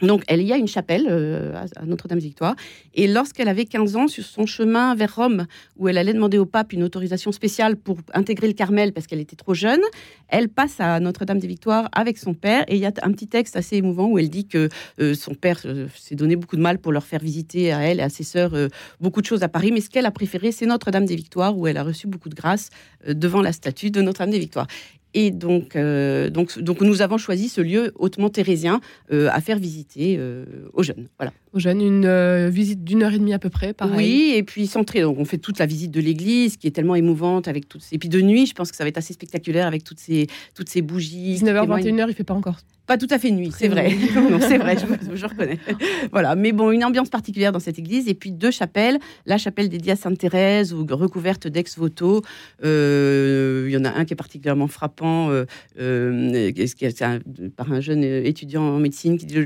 Donc, 0.00 0.22
elle 0.28 0.42
y 0.42 0.52
a 0.52 0.56
une 0.56 0.68
chapelle 0.68 1.06
euh, 1.08 1.60
à 1.76 1.84
Notre-Dame-Victoire. 1.84 2.54
Et 2.94 3.08
lorsqu'elle 3.08 3.48
avait 3.48 3.64
15 3.64 3.96
ans, 3.96 4.08
sur 4.08 4.24
son 4.24 4.46
chemin 4.46 4.94
vers 4.94 5.16
Rome, 5.16 5.46
où 5.76 5.88
elle 5.88 5.98
allait 5.98 6.12
demander 6.12 6.38
au 6.38 6.46
pape 6.46 6.72
une 6.72 6.84
autorisation 6.84 7.32
spéciale 7.32 7.76
pour 7.76 7.98
intégrer 8.14 8.46
le 8.46 8.52
Carmel 8.52 8.92
parce 8.92 9.06
qu'elle 9.06 9.20
était 9.20 9.36
trop 9.36 9.54
jeune, 9.54 9.80
elle 10.28 10.48
passe 10.48 10.76
à 10.78 11.00
Notre-Dame-des-Victoires 11.00 11.88
avec 11.92 12.18
son 12.18 12.34
père. 12.34 12.64
Et 12.68 12.76
il 12.76 12.80
y 12.80 12.86
a 12.86 12.92
un 13.02 13.12
petit 13.12 13.26
texte 13.26 13.56
assez 13.56 13.76
émouvant 13.76 14.06
où 14.06 14.18
elle 14.18 14.30
dit 14.30 14.46
que 14.46 14.68
euh, 15.00 15.14
son 15.14 15.34
père 15.34 15.60
euh, 15.64 15.88
s'est 15.96 16.14
donné 16.14 16.36
beaucoup 16.36 16.56
de 16.56 16.62
mal 16.62 16.78
pour 16.78 16.92
leur 16.92 17.04
faire 17.04 17.20
visiter 17.20 17.72
à 17.72 17.80
elle 17.80 17.98
et 17.98 18.02
à 18.02 18.08
ses 18.08 18.24
sœurs 18.24 18.52
beaucoup 19.00 19.20
de 19.20 19.26
choses 19.26 19.42
à 19.42 19.48
Paris. 19.48 19.72
Mais 19.72 19.80
ce 19.80 19.90
qu'elle 19.90 20.06
a 20.06 20.10
préféré, 20.10 20.52
c'est 20.52 20.66
Notre-Dame-des-Victoires, 20.66 21.56
où 21.56 21.66
elle 21.66 21.76
a 21.76 21.82
reçu 21.82 22.06
beaucoup 22.06 22.28
de 22.28 22.34
grâce 22.34 22.70
devant 23.06 23.42
la 23.42 23.52
statue 23.52 23.90
de 23.90 24.00
Notre-Dame-des-Victoires. 24.00 24.66
Et 25.14 25.30
donc, 25.30 25.74
euh, 25.74 26.28
donc, 26.30 26.58
donc, 26.58 26.80
nous 26.82 27.00
avons 27.02 27.16
choisi 27.18 27.48
ce 27.48 27.60
lieu 27.60 27.92
hautement 27.96 28.28
thérésien 28.28 28.80
euh, 29.10 29.28
à 29.32 29.40
faire 29.40 29.58
visiter 29.58 30.16
euh, 30.18 30.44
aux 30.74 30.82
jeunes. 30.82 31.08
Voilà. 31.18 31.32
Aux 31.52 31.58
jeunes, 31.58 31.80
une 31.80 32.48
visite 32.50 32.84
d'une 32.84 33.02
heure 33.02 33.12
et 33.14 33.18
demie 33.18 33.32
à 33.32 33.38
peu 33.38 33.48
près, 33.48 33.72
pareil. 33.72 33.96
Oui, 33.96 34.32
et 34.36 34.42
puis 34.42 34.66
centré. 34.66 35.00
Donc, 35.00 35.18
on 35.18 35.24
fait 35.24 35.38
toute 35.38 35.58
la 35.58 35.66
visite 35.66 35.90
de 35.90 36.00
l'église 36.00 36.56
qui 36.56 36.66
est 36.66 36.72
tellement 36.72 36.94
émouvante 36.94 37.48
avec 37.48 37.68
toutes 37.68 37.82
ces. 37.82 37.94
Et 37.94 37.98
puis 37.98 38.08
de 38.10 38.20
nuit, 38.20 38.46
je 38.46 38.52
pense 38.54 38.70
que 38.70 38.76
ça 38.76 38.84
va 38.84 38.88
être 38.88 38.98
assez 38.98 39.14
spectaculaire 39.14 39.66
avec 39.66 39.82
toutes 39.82 39.98
ces, 40.00 40.26
toutes 40.54 40.68
ces 40.68 40.82
bougies. 40.82 41.36
qui 41.38 41.44
19h, 41.44 41.62
témoignent- 41.62 41.84
21h, 41.84 42.06
il 42.08 42.14
fait 42.14 42.24
pas 42.24 42.34
encore. 42.34 42.58
Pas 42.88 42.96
tout 42.98 43.06
à 43.10 43.18
fait 43.18 43.30
nuit, 43.30 43.52
c'est 43.56 43.68
vrai. 43.68 43.90
Non, 44.30 44.40
c'est 44.40 44.58
vrai, 44.58 44.76
je, 44.76 45.14
je 45.14 45.26
reconnais. 45.26 45.58
Voilà, 46.10 46.34
mais 46.34 46.52
bon, 46.52 46.70
une 46.72 46.82
ambiance 46.84 47.10
particulière 47.10 47.52
dans 47.52 47.60
cette 47.60 47.78
église. 47.78 48.08
Et 48.08 48.14
puis 48.14 48.32
deux 48.32 48.50
chapelles. 48.50 48.98
La 49.26 49.36
chapelle 49.38 49.68
dédiée 49.68 49.92
à 49.92 49.96
Sainte 49.96 50.18
Thérèse, 50.18 50.72
ou 50.72 50.84
recouverte 50.90 51.46
d'ex-voto. 51.46 52.22
Euh, 52.64 53.66
Il 53.68 53.72
y 53.72 53.76
en 53.76 53.84
a 53.84 53.90
un 53.90 54.04
qui 54.06 54.14
est 54.14 54.16
particulièrement 54.16 54.66
frappant, 54.68 55.30
euh, 55.30 55.44
euh, 55.78 56.50
est- 56.56 57.02
un- 57.02 57.20
par 57.56 57.70
un 57.72 57.80
jeune 57.80 58.02
étudiant 58.02 58.62
en 58.62 58.78
médecine 58.78 59.18
qui 59.18 59.26
dit 59.26 59.36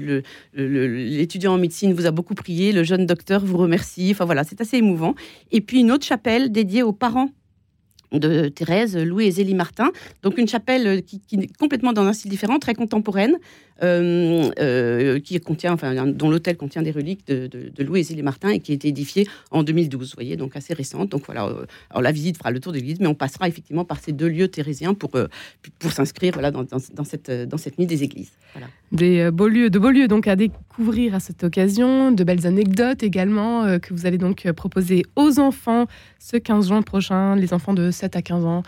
l'étudiant 0.54 1.54
en 1.54 1.58
médecine 1.58 1.92
vous 1.92 2.06
a 2.06 2.10
beaucoup 2.12 2.34
prié, 2.34 2.72
le 2.72 2.84
jeune 2.84 3.06
docteur 3.06 3.44
vous 3.44 3.58
remercie. 3.58 4.08
Enfin 4.12 4.24
voilà, 4.24 4.44
c'est 4.44 4.60
assez 4.60 4.76
émouvant. 4.78 5.14
Et 5.50 5.60
puis 5.60 5.80
une 5.80 5.90
autre 5.90 6.06
chapelle 6.06 6.52
dédiée 6.52 6.82
aux 6.82 6.92
parents 6.92 7.30
de 8.12 8.48
Thérèse, 8.48 8.96
Louis 8.96 9.26
et 9.26 9.30
Zélie 9.30 9.54
Martin. 9.54 9.90
Donc 10.22 10.38
une 10.38 10.48
chapelle 10.48 11.02
qui, 11.02 11.20
qui 11.20 11.36
est 11.36 11.56
complètement 11.58 11.92
dans 11.92 12.04
un 12.04 12.12
style 12.12 12.30
différent, 12.30 12.58
très 12.58 12.74
contemporaine, 12.74 13.38
euh, 13.82 14.50
euh, 14.60 15.18
qui 15.18 15.38
contient, 15.40 15.72
enfin, 15.72 16.06
dont 16.06 16.30
l'hôtel 16.30 16.56
contient 16.56 16.82
des 16.82 16.92
reliques 16.92 17.26
de, 17.26 17.50
Louis 17.82 18.00
et 18.00 18.02
Zélie 18.04 18.22
Martin 18.22 18.50
et 18.50 18.60
qui 18.60 18.72
a 18.72 18.74
été 18.74 18.88
édifiée 18.88 19.26
en 19.50 19.62
2012, 19.62 20.10
vous 20.10 20.14
voyez, 20.14 20.36
donc 20.36 20.56
assez 20.56 20.74
récente. 20.74 21.08
Donc 21.10 21.22
voilà, 21.26 21.46
euh, 21.46 21.66
alors 21.90 22.02
la 22.02 22.12
visite 22.12 22.38
fera 22.38 22.50
le 22.50 22.60
tour 22.60 22.72
de 22.72 22.78
l'église, 22.78 23.00
mais 23.00 23.06
on 23.06 23.14
passera 23.14 23.48
effectivement 23.48 23.84
par 23.84 23.98
ces 24.00 24.12
deux 24.12 24.28
lieux 24.28 24.48
thérésiens 24.48 24.94
pour, 24.94 25.16
euh, 25.16 25.26
pour 25.78 25.92
s'inscrire 25.92 26.32
voilà, 26.34 26.50
dans, 26.50 26.64
cette, 27.04 27.28
euh, 27.28 27.46
dans 27.46 27.58
cette 27.58 27.78
nuit 27.78 27.86
des 27.86 28.04
églises. 28.04 28.32
Voilà. 28.54 28.68
Des 28.92 29.20
euh, 29.20 29.30
beaux 29.30 29.48
lieux, 29.48 29.70
de 29.70 29.78
beaux 29.78 29.90
lieux 29.90 30.06
donc 30.06 30.28
à 30.28 30.36
découvrir 30.36 31.14
à 31.14 31.20
cette 31.20 31.44
occasion, 31.44 32.12
de 32.12 32.24
belles 32.24 32.46
anecdotes 32.46 33.02
également 33.02 33.64
euh, 33.64 33.78
que 33.78 33.94
vous 33.94 34.04
allez 34.04 34.18
donc 34.18 34.44
euh, 34.44 34.52
proposer 34.52 35.04
aux 35.16 35.38
enfants 35.38 35.86
ce 36.18 36.36
15 36.36 36.68
juin 36.68 36.82
prochain, 36.82 37.34
les 37.34 37.54
enfants 37.54 37.72
de 37.72 37.90
7 38.02 38.16
à 38.16 38.22
15 38.22 38.44
ans 38.44 38.62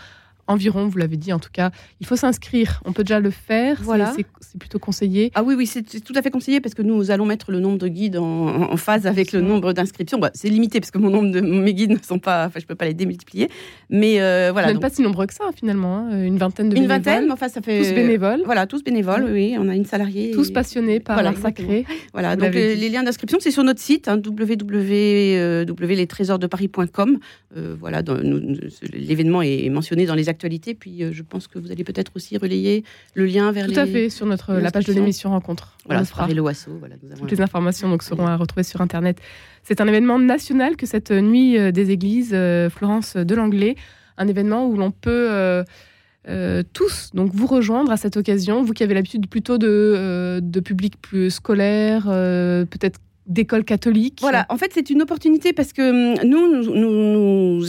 environ, 0.47 0.87
vous 0.87 0.97
l'avez 0.97 1.17
dit 1.17 1.33
en 1.33 1.39
tout 1.39 1.49
cas. 1.51 1.71
Il 1.99 2.05
faut 2.05 2.15
s'inscrire, 2.15 2.81
on 2.85 2.93
peut 2.93 3.03
déjà 3.03 3.19
le 3.19 3.31
faire, 3.31 3.79
Voilà. 3.81 4.13
c'est 4.15 4.25
plutôt 4.59 4.79
conseillé. 4.79 5.31
Ah 5.35 5.43
oui, 5.43 5.55
oui, 5.57 5.65
c'est 5.67 5.83
tout 6.03 6.13
à 6.15 6.21
fait 6.21 6.29
conseillé 6.31 6.61
parce 6.61 6.73
que 6.75 6.81
nous 6.81 7.11
allons 7.11 7.25
mettre 7.25 7.51
le 7.51 7.59
nombre 7.59 7.77
de 7.77 7.87
guides 7.87 8.17
en, 8.17 8.71
en 8.71 8.77
phase 8.77 9.05
avec 9.07 9.31
le 9.31 9.41
nombre 9.41 9.73
d'inscriptions. 9.73 10.19
Bah, 10.19 10.31
c'est 10.33 10.49
limité 10.49 10.79
parce 10.79 10.91
que 10.91 10.97
mon 10.97 11.09
nombre 11.09 11.31
de 11.31 11.41
mes 11.41 11.73
guides 11.73 11.91
ne 11.91 11.97
sont 11.97 12.19
pas, 12.19 12.45
enfin, 12.47 12.59
je 12.59 12.65
peux 12.65 12.75
pas 12.75 12.85
les 12.85 12.93
démultiplier. 12.93 13.49
Mais 13.89 14.21
euh, 14.21 14.49
voilà, 14.51 14.71
donc, 14.73 14.81
pas 14.81 14.89
si 14.89 15.01
nombreux 15.01 15.25
que 15.25 15.33
ça 15.33 15.45
finalement, 15.55 16.07
hein, 16.09 16.23
une 16.23 16.37
vingtaine 16.37 16.69
de 16.69 16.75
une 16.75 16.83
bénévoles, 16.83 17.03
vingtaine, 17.03 17.25
mais 17.25 17.31
enfin, 17.33 17.49
ça 17.49 17.61
fait 17.61 17.79
tous 17.81 17.93
bénévoles, 17.93 18.41
Voilà, 18.45 18.67
tous 18.67 18.83
bénévoles, 18.83 19.25
oui. 19.31 19.55
On 19.59 19.67
a 19.69 19.75
une 19.75 19.85
salariée. 19.85 20.31
tous 20.31 20.49
et- 20.49 20.53
passionnés 20.53 20.99
par 20.99 21.15
Voilà, 21.15 21.31
l'art 21.31 21.39
sacré. 21.41 21.85
Voilà, 22.13 22.35
Vous 22.35 22.41
donc 22.41 22.53
les, 22.53 22.89
liens 22.89 23.03
d'inscription, 23.03 23.37
c'est 23.41 23.51
sur 23.51 23.63
notre 23.63 23.79
site, 23.81 24.07
hein, 24.07 24.19
www.lestrésorsdeparis.com. 24.23 27.17
Euh, 27.57 27.75
voilà, 27.79 28.01
nous- 28.01 28.39
nous- 28.39 28.57
l'événement 28.93 29.41
est 29.41 29.69
mentionné 29.69 30.05
dans 30.05 30.15
les 30.15 30.29
actualités, 30.35 30.73
puis 30.73 30.95
euh, 31.03 31.11
je 31.11 31.23
pense 31.23 31.47
que 31.47 31.57
vous 31.59 31.71
allez 31.71 31.83
peut-être 31.83 32.11
aussi 32.15 32.37
relayer 32.37 32.83
le 33.13 33.25
lien 33.25 33.51
vers 33.51 33.65
Tout 33.65 33.71
les... 33.71 33.79
à 33.79 33.87
fait, 33.87 34.09
sur 34.09 34.25
notre, 34.25 34.53
la 34.53 34.71
page 34.71 34.85
de 34.85 34.93
l'émission 34.93 35.29
Rencontre. 35.31 35.77
On 35.85 35.89
Voilà, 35.89 36.01
le 36.01 36.07
fera. 36.07 36.27
Le 36.27 36.41
Oiseau, 36.41 36.77
voilà, 36.79 36.95
nous 37.01 37.11
avons 37.11 37.21
Toutes 37.21 37.31
les 37.31 37.41
informations 37.41 37.89
donc, 37.89 38.03
seront 38.03 38.27
à 38.27 38.35
retrouver 38.37 38.63
sur 38.63 38.81
Internet. 38.81 39.19
C'est 39.63 39.79
un 39.81 39.87
événement 39.87 40.19
national 40.19 40.75
que 40.75 40.85
cette 40.85 41.11
nuit 41.11 41.57
euh, 41.57 41.71
des 41.71 41.91
églises, 41.91 42.33
euh, 42.33 42.69
Florence 42.69 43.15
de 43.15 43.35
l'Anglais, 43.35 43.75
un 44.17 44.27
événement 44.27 44.67
où 44.67 44.77
l'on 44.77 44.91
peut 44.91 45.27
euh, 45.31 45.63
euh, 46.27 46.63
tous 46.73 47.11
donc 47.13 47.31
vous 47.33 47.47
rejoindre 47.47 47.91
à 47.91 47.97
cette 47.97 48.17
occasion, 48.17 48.63
vous 48.63 48.73
qui 48.73 48.83
avez 48.83 48.95
l'habitude 48.95 49.27
plutôt 49.27 49.57
de, 49.57 49.67
euh, 49.69 50.39
de 50.41 50.59
public 50.59 50.93
plus 51.01 51.29
scolaire, 51.29 52.05
euh, 52.07 52.65
peut-être 52.65 52.99
d'école 53.27 53.63
catholique. 53.63 54.19
Voilà, 54.21 54.45
en 54.49 54.57
fait, 54.57 54.71
c'est 54.73 54.89
une 54.89 55.01
opportunité 55.01 55.51
parce 55.53 55.73
que 55.73 55.81
hum, 55.89 56.27
nous, 56.29 56.47
nous, 56.75 57.61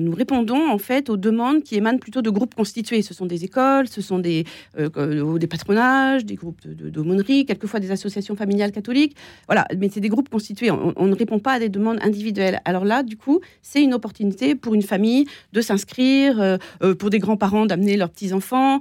nous, 0.00 0.14
répondons 0.14 0.68
en 0.68 0.78
fait 0.78 1.08
aux 1.10 1.16
demandes 1.16 1.62
qui 1.62 1.76
émanent 1.76 1.98
plutôt 1.98 2.22
de 2.22 2.30
groupes 2.30 2.54
constitués. 2.54 3.02
Ce 3.02 3.14
sont 3.14 3.26
des 3.26 3.44
écoles, 3.44 3.88
ce 3.88 4.02
sont 4.02 4.18
des, 4.18 4.44
euh, 4.78 4.90
euh, 4.96 5.38
des 5.38 5.46
patronages, 5.46 6.24
des 6.24 6.34
groupes 6.34 6.60
de- 6.66 6.74
de- 6.74 6.90
d'aumônerie, 6.90 7.46
quelquefois 7.46 7.80
des 7.80 7.90
associations 7.90 8.36
familiales 8.36 8.72
catholiques. 8.72 9.16
Voilà, 9.46 9.66
mais 9.78 9.88
c'est 9.92 10.00
des 10.00 10.08
groupes 10.08 10.28
constitués. 10.28 10.70
On, 10.70 11.06
ne 11.06 11.14
répond 11.14 11.38
pas 11.38 11.52
à 11.52 11.58
des 11.58 11.68
demandes 11.68 11.98
individuelles. 12.02 12.60
Alors 12.64 12.84
là, 12.84 13.02
du 13.02 13.16
coup, 13.16 13.40
c'est 13.62 13.82
une 13.82 13.94
opportunité 13.94 14.54
pour 14.54 14.74
une 14.74 14.82
famille 14.82 15.26
de 15.52 15.60
s'inscrire, 15.60 16.40
euh, 16.40 16.56
euh, 16.82 16.94
pour 16.94 17.10
des 17.10 17.18
grands-parents 17.18 17.66
d'amener 17.66 17.96
leurs 17.96 18.10
petits-enfants. 18.10 18.80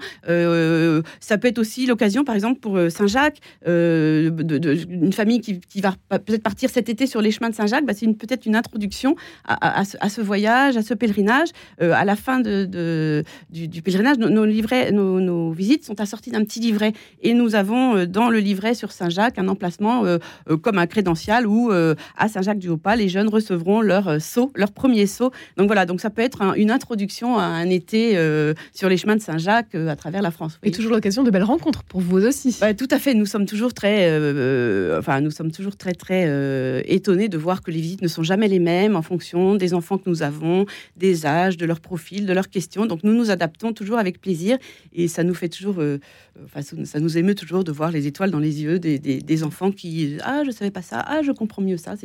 Ça 1.20 1.38
peut 1.38 1.48
être 1.48 1.60
aussi 1.60 1.86
l'occasion, 1.86 2.24
par 2.24 2.36
exemple, 2.36 2.60
pour 2.60 2.78
Saint-Jacques, 2.90 3.40
de, 3.66 4.30
de- 4.30 4.74
une 4.90 5.14
famille 5.14 5.40
qui, 5.40 5.60
qui 5.62 5.82
va 5.82 5.93
peut-être 6.10 6.44
partir 6.44 6.70
cet 6.70 6.90
été 6.90 7.08
sur 7.08 7.22
les 7.22 7.32
chemins 7.32 7.50
de 7.50 7.56
Saint-Jacques, 7.56 7.86
bah, 7.86 7.94
c'est 7.94 8.06
une- 8.06 8.16
peut-être 8.18 8.46
une 8.46 8.56
introduction 8.56 9.16
à, 9.46 9.54
à- 9.54 9.80
à 9.82 9.86
ce, 9.86 9.98
à 10.00 10.10
ce 10.10 10.22
voyage, 10.22 10.78
à 10.78 10.82
ce 10.82 10.94
pèlerinage. 10.94 11.50
Euh, 11.82 11.92
à 11.94 12.06
la 12.06 12.16
fin 12.16 12.40
de, 12.40 12.66
de- 12.66 13.24
du, 13.50 13.68
du 13.68 13.82
pèlerinage, 13.82 14.18
nos, 14.18 14.30
nos 14.30 14.46
livrets, 14.46 14.92
nos, 14.92 15.20
nos 15.20 15.52
visites 15.52 15.84
sont 15.86 16.00
assorties 16.02 16.32
d'un 16.32 16.44
petit 16.44 16.60
livret. 16.60 16.94
Et 17.22 17.34
nous 17.34 17.56
avons 17.56 17.96
euh, 17.98 18.06
dans 18.06 18.30
le 18.30 18.40
livret 18.40 18.74
sur 18.74 18.92
Saint-Jacques 18.92 19.38
un 19.40 19.48
emplacement 19.48 20.06
euh, 20.06 20.18
comme 20.62 20.78
un 20.80 20.88
crédential 20.88 21.48
où 21.48 21.72
euh, 21.72 21.96
à 22.18 22.28
Saint-Jacques-du-Haut-Pas, 22.28 22.96
les 22.96 23.10
jeunes 23.10 23.30
recevront 23.30 23.82
leur 23.82 24.22
saut, 24.22 24.52
leur 24.56 24.72
premier 24.72 25.08
saut. 25.08 25.32
Donc 25.58 25.68
voilà, 25.68 25.86
donc 25.86 26.02
ça 26.02 26.10
peut 26.10 26.22
être 26.22 26.42
un- 26.42 26.54
une 26.56 26.72
introduction 26.72 27.38
à 27.38 27.44
un 27.44 27.70
été 27.70 28.18
sur 28.74 28.90
les 28.90 28.98
chemins 28.98 29.16
de 29.16 29.22
Saint-Jacques 29.22 29.76
à 29.76 29.96
travers 29.96 30.22
la 30.22 30.32
France. 30.32 30.60
Et 30.64 30.72
toujours 30.72 30.92
l'occasion 30.92 31.24
de 31.24 31.32
belles 31.32 31.44
rencontres 31.44 31.84
pour 31.84 32.02
vous 32.02 32.24
aussi. 32.26 32.58
Ouais, 32.62 32.74
tout 32.74 32.88
à 32.92 33.00
fait. 33.00 33.14
Nous 33.14 33.26
sommes 33.26 33.46
toujours 33.46 33.74
très, 33.74 34.08
enfin, 34.98 35.22
nous 35.22 35.32
sommes 35.32 35.52
toujours 35.52 35.76
très, 35.84 35.94
très 35.94 36.24
euh, 36.28 36.82
de 36.82 37.38
voir 37.38 37.62
que 37.62 37.72
les 37.72 37.82
visites 37.82 38.02
ne 38.02 38.08
sont 38.08 38.24
jamais 38.24 38.48
les 38.48 38.60
mêmes 38.60 38.96
en 38.96 39.02
fonction 39.02 39.56
des 39.56 39.74
enfants 39.74 39.98
que 39.98 40.10
nous 40.10 40.24
avons, 40.24 40.66
des 40.96 41.26
âges, 41.26 41.58
de 41.58 41.66
leur 41.66 41.82
profil, 41.82 42.26
de 42.26 42.34
leurs 42.34 42.50
questions. 42.50 42.86
Donc, 42.86 43.04
nous 43.04 43.14
nous 43.14 43.32
adaptons 43.32 43.74
toujours 43.74 43.98
avec 43.98 44.22
plaisir 44.22 44.58
et 44.94 45.08
ça 45.08 45.24
nous 45.24 45.34
fait 45.34 45.50
toujours, 45.50 45.76
euh, 45.80 46.00
enfin, 46.46 46.62
ça 46.62 47.00
nous 47.00 47.18
émeut 47.18 47.36
toujours 47.36 47.66
de 47.66 47.72
voir 47.72 47.92
les 47.92 48.08
étoiles 48.08 48.32
dans 48.32 48.40
les 48.40 48.64
yeux 48.64 48.80
des, 48.80 48.98
des, 48.98 49.44
enfants 49.44 49.72
qui, 49.72 50.18
ah, 50.24 50.44
je 50.46 50.52
savais 50.52 50.72
pas 50.72 50.82
ça, 50.82 51.04
ah, 51.06 51.22
je 51.22 51.32
comprends 51.32 51.62
mieux 51.62 51.78
ça. 51.78 51.96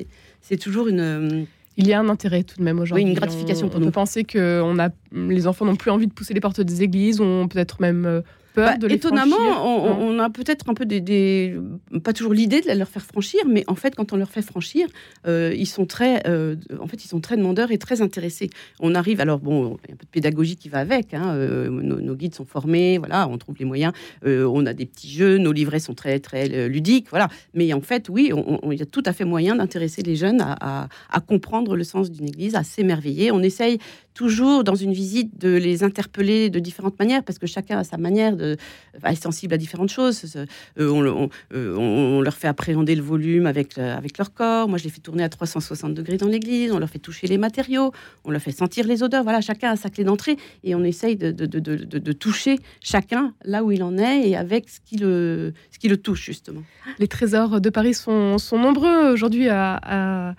C'est 0.40 0.56
toujours 0.56 0.88
une 0.88 1.47
il 1.80 1.87
y 1.87 1.92
a 1.92 2.00
un 2.00 2.08
intérêt 2.08 2.42
tout 2.42 2.56
de 2.58 2.64
même 2.64 2.80
aujourd'hui. 2.80 3.04
Oui, 3.04 3.11
une 3.11 3.16
gratification 3.16 3.68
pour 3.68 3.76
on 3.76 3.80
nous. 3.80 3.87
On 3.87 3.90
peut 3.90 3.94
penser 3.94 4.25
que 4.25 4.61
on 4.64 4.80
a, 4.80 4.88
les 5.12 5.47
enfants 5.47 5.64
n'ont 5.64 5.76
plus 5.76 5.92
envie 5.92 6.08
de 6.08 6.12
pousser 6.12 6.35
les 6.35 6.40
portes 6.40 6.61
des 6.61 6.82
églises, 6.82 7.20
ont 7.20 7.47
peut-être 7.47 7.80
même 7.80 8.23
bah, 8.59 8.88
étonnamment, 8.88 9.37
on, 9.67 10.19
a 10.19 10.31
peut-être 10.31 10.69
un 10.69 10.75
peu 10.75 10.85
des, 10.85 11.57
pas 12.03 12.12
toujours 12.12 12.33
l'idée 12.33 12.61
de 12.61 12.71
leur 12.73 12.88
faire 12.88 13.05
franchir, 13.05 13.41
mais 13.49 13.65
en 13.67 13.75
fait, 13.75 13.95
quand 13.95 14.12
on 14.12 14.17
leur 14.17 14.31
fait 14.31 14.43
franchir, 14.43 14.88
euh, 15.27 15.55
ils 15.57 15.67
sont 15.67 15.87
très, 15.87 16.27
euh, 16.27 16.57
en 16.81 16.87
fait, 16.87 17.05
ils 17.05 17.09
sont 17.09 17.21
très 17.21 17.37
demandeurs 17.37 17.71
et 17.71 17.79
très 17.79 18.03
intéressés. 18.03 18.50
On 18.81 18.95
arrive, 18.95 19.21
alors 19.21 19.38
bon, 19.38 19.77
il 19.85 19.91
y 19.91 19.93
a 19.93 19.95
un 19.95 19.97
peu 19.97 20.05
de 20.05 20.11
pédagogie 20.11 20.57
qui 20.57 20.69
va 20.69 20.79
avec. 20.79 21.15
Hein, 21.15 21.35
euh, 21.35 21.69
nos, 21.71 22.15
guides 22.15 22.35
sont 22.35 22.45
formés, 22.45 22.99
voilà, 22.99 23.29
on 23.29 23.38
trouve 23.38 23.57
les 23.59 23.65
moyens. 23.65 23.93
on 24.25 24.67
a 24.67 24.73
des 24.73 24.87
petits 24.87 25.11
jeux, 25.11 25.38
nos 25.38 25.53
livrets 25.53 25.81
sont 25.81 25.95
très 25.95 26.19
très 26.21 26.69
ludiques, 26.69 27.07
voilà. 27.11 27.29
Mais 27.55 27.73
en 27.73 27.81
fait, 27.81 28.09
oui, 28.09 28.33
il 28.71 28.79
y 28.79 28.83
a 28.83 28.87
tout 28.87 29.03
à 29.07 29.12
fait 29.12 29.25
moyen 29.25 29.57
d'intéresser 29.57 30.03
les 30.03 30.17
jeunes 30.17 30.41
à, 30.41 30.88
à 31.11 31.21
comprendre 31.21 31.77
le 31.77 31.85
sens 31.85 32.11
d'une 32.11 32.29
église, 32.29 32.55
à 32.55 32.65
s'émerveiller. 32.65 33.31
On 33.31 33.43
essaye 33.43 33.79
toujours 34.18 34.64
dans 34.64 34.75
une 34.75 34.92
visite 34.92 35.38
de 35.38 35.54
les 35.56 35.84
interpeller 35.84 36.50
de 36.50 36.58
différentes 36.58 36.98
manières, 36.98 37.22
parce 37.22 37.38
que 37.38 37.46
chacun 37.46 37.78
a 37.78 37.84
sa 37.84 37.98
manière 37.98 38.34
de, 38.37 38.56
est 39.04 39.14
sensible 39.14 39.54
à 39.54 39.58
différentes 39.58 39.90
choses. 39.90 40.34
Euh, 40.37 40.46
euh, 40.80 41.76
on, 41.76 42.20
leur 42.20 42.34
fait 42.34 42.48
appréhender 42.48 42.96
le 42.96 43.02
volume 43.02 43.46
avec, 43.46 43.78
euh, 43.78 43.96
avec 43.96 44.18
leur 44.18 44.34
corps. 44.34 44.68
Moi, 44.68 44.76
je 44.78 44.84
les 44.84 44.90
fais 44.90 44.98
tourner 44.98 45.22
à 45.22 45.28
360 45.28 45.94
degrés 45.94 46.16
dans 46.16 46.26
l'église. 46.26 46.72
On 46.72 46.80
leur 46.80 46.90
fait 46.90 46.98
toucher 46.98 47.28
les 47.28 47.38
matériaux. 47.38 47.92
On 48.25 48.32
leur 48.32 48.42
fait 48.42 48.50
sentir 48.50 48.88
les 48.88 49.04
odeurs. 49.04 49.22
Voilà, 49.22 49.40
chacun 49.40 49.70
a 49.70 49.76
sa 49.76 49.88
clé 49.88 50.02
d'entrée 50.02 50.37
et 50.64 50.75
on 50.75 50.82
essaye 50.82 51.14
de, 51.14 51.30
de, 51.30 51.46
de, 51.46 51.76
de, 51.76 52.12
toucher 52.12 52.58
chacun 52.80 53.34
là 53.44 53.62
où 53.62 53.70
il 53.70 53.84
en 53.84 53.96
est 53.98 54.28
et 54.28 54.37
avec 54.37 54.68
ce 54.68 54.80
qui 54.84 54.96
le, 54.96 55.52
ce 55.70 55.78
qui 55.78 55.87
le 55.87 55.96
touche, 55.96 56.25
justement. 56.25 56.62
Les 56.98 57.06
trésors 57.06 57.60
de 57.60 57.70
Paris 57.70 57.94
sont, 57.94 58.38
sont 58.38 58.58
nombreux 58.58 59.12
aujourd'hui 59.12 59.48
à 59.48 59.78
à, 59.82 60.34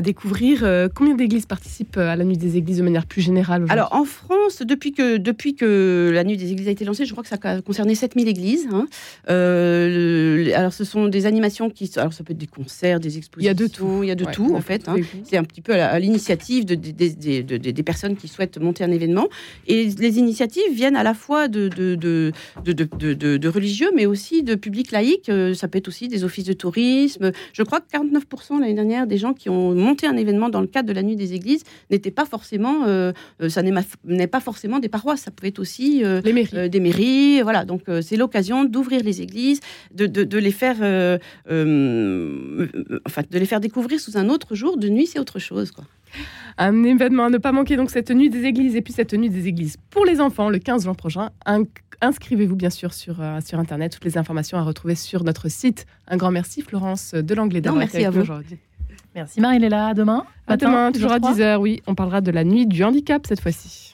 découvrir. 0.00 0.60
Euh, 0.62 0.88
combien 0.94 1.14
d'églises 1.14 1.46
participent 1.46 1.96
à 1.96 2.14
la 2.16 2.24
Nuit 2.24 2.36
des 2.36 2.56
Églises 2.56 2.78
de 2.78 2.82
manière 2.82 3.06
plus 3.06 3.20
générale 3.20 3.64
Alors 3.68 3.92
en 3.92 4.04
France, 4.04 4.62
depuis 4.62 4.92
que, 4.92 5.16
depuis 5.16 5.54
que 5.54 6.10
la 6.12 6.24
Nuit 6.24 6.36
des 6.36 6.52
Églises 6.52 6.68
a 6.68 6.70
été 6.70 6.84
lancée, 6.84 7.04
je 7.04 7.12
crois 7.12 7.22
que 7.22 7.28
ça 7.28 7.38
a 7.42 7.60
concerné 7.62 7.94
7000 7.94 8.28
églises. 8.28 8.68
Hein. 8.72 8.86
Euh, 9.30 10.52
alors 10.54 10.72
ce 10.72 10.84
sont 10.84 11.08
des 11.08 11.26
animations 11.26 11.70
qui... 11.70 11.90
Alors 11.96 12.12
ça 12.12 12.22
peut 12.22 12.32
être 12.32 12.38
des 12.38 12.46
concerts, 12.46 13.00
des 13.00 13.18
expositions. 13.18 13.40
Il 13.40 13.46
y 13.46 13.48
a 13.48 13.54
de 13.54 13.66
tout. 13.66 14.02
Il 14.02 14.08
y 14.08 14.12
a 14.12 14.14
de 14.14 14.24
tout 14.24 14.54
en 14.54 14.60
fait. 14.60 14.88
Hein. 14.88 14.96
C'est 15.24 15.36
un 15.36 15.44
petit 15.44 15.60
peu 15.60 15.74
à 15.74 15.98
l'initiative 15.98 16.64
de, 16.64 16.74
des 16.74 17.82
personnes 17.82 18.16
qui 18.16 18.28
souhaitent 18.28 18.58
monter 18.58 18.84
un 18.84 18.92
événement. 18.92 19.28
Et 19.66 19.88
les 19.88 20.18
initiatives 20.18 20.72
viennent 20.72 20.96
à 20.96 21.02
la 21.02 21.14
fois 21.14 21.48
de, 21.48 21.68
de, 21.68 23.48
religieux, 23.48 23.90
mais 23.94 24.06
aussi 24.06 24.42
de 24.42 24.54
public 24.54 24.92
laïque. 24.92 25.28
Euh, 25.28 25.54
ça 25.54 25.68
peut 25.68 25.78
être 25.78 25.88
aussi 25.88 26.08
des 26.08 26.24
offices 26.24 26.44
de 26.44 26.52
tourisme. 26.52 27.32
Je 27.52 27.62
crois 27.62 27.80
que 27.80 27.86
49% 27.96 28.60
l'année 28.60 28.74
dernière 28.74 29.06
des 29.06 29.18
gens 29.18 29.23
qui 29.32 29.48
ont 29.48 29.74
monté 29.74 30.06
un 30.06 30.16
événement 30.16 30.50
dans 30.50 30.60
le 30.60 30.66
cadre 30.66 30.88
de 30.88 30.92
la 30.92 31.02
nuit 31.02 31.16
des 31.16 31.32
églises 31.32 31.62
n'étaient 31.90 32.10
pas 32.10 32.24
forcément, 32.24 32.84
euh, 32.86 33.12
euh, 33.40 33.48
ça 33.48 33.62
n'est 33.62 34.26
pas 34.26 34.40
forcément 34.40 34.78
des 34.78 34.88
paroisses, 34.88 35.22
ça 35.22 35.30
pouvait 35.30 35.48
être 35.48 35.58
aussi 35.58 36.04
euh, 36.04 36.20
des 36.20 36.80
mairies. 36.80 37.42
Voilà, 37.42 37.64
donc 37.64 37.82
c'est 38.02 38.16
l'occasion 38.16 38.64
d'ouvrir 38.64 39.02
les 39.02 39.22
églises, 39.22 39.60
de, 39.92 40.06
de, 40.06 40.38
les 40.38 40.50
faire, 40.50 40.76
enfin, 43.06 43.22
de 43.30 43.38
les 43.38 43.46
faire 43.46 43.60
découvrir 43.60 44.00
sous 44.00 44.16
un 44.16 44.28
autre 44.28 44.54
jour. 44.54 44.76
De 44.76 44.88
nuit, 44.88 45.06
c'est 45.06 45.18
autre 45.18 45.38
chose, 45.38 45.70
quoi. 45.70 45.84
Un 46.58 46.84
événement 46.84 47.24
à 47.24 47.30
ne 47.30 47.38
pas 47.38 47.50
manquer, 47.50 47.74
donc 47.76 47.90
cette 47.90 48.12
nuit 48.12 48.30
des 48.30 48.44
églises 48.44 48.76
et 48.76 48.82
puis 48.82 48.92
cette 48.92 49.14
nuit 49.14 49.30
des 49.30 49.48
églises 49.48 49.76
pour 49.90 50.04
les 50.04 50.20
enfants 50.20 50.48
le 50.48 50.60
15 50.60 50.84
juin 50.84 50.94
prochain. 50.94 51.30
Inscrivez-vous 52.00 52.54
bien 52.54 52.70
sûr 52.70 52.94
sur, 52.94 53.16
sur 53.44 53.58
Internet. 53.58 53.92
Toutes 53.92 54.04
les 54.04 54.16
informations 54.16 54.58
à 54.58 54.62
retrouver 54.62 54.94
sur 54.94 55.24
notre 55.24 55.48
site. 55.48 55.86
Un 56.06 56.16
grand 56.16 56.30
merci 56.30 56.62
Florence 56.62 57.14
de 57.14 57.34
l'Anglais 57.34 57.60
d'avoir 57.60 57.82
été 57.82 58.04
avec 58.04 58.14
nous 58.14 58.22
aujourd'hui. 58.22 58.58
Merci 59.14 59.40
Marie-Léla. 59.40 59.88
À 59.88 59.94
demain. 59.94 60.24
À 60.46 60.56
demain, 60.56 60.92
toujours 60.92 61.12
à 61.12 61.18
10h, 61.18 61.56
oui. 61.56 61.82
On 61.86 61.94
parlera 61.94 62.20
de 62.20 62.30
la 62.30 62.44
nuit 62.44 62.66
du 62.66 62.82
handicap 62.84 63.26
cette 63.26 63.40
fois-ci. 63.40 63.93